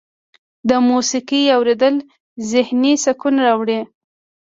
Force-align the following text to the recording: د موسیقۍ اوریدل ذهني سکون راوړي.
د 0.69 0.71
موسیقۍ 0.89 1.43
اوریدل 1.55 1.95
ذهني 2.51 2.93
سکون 3.03 3.35
راوړي. 3.45 3.79